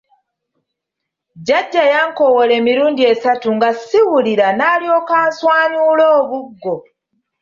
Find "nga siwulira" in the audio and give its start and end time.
3.55-4.47